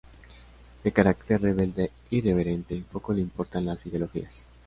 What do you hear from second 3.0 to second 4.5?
le importan las ideologías.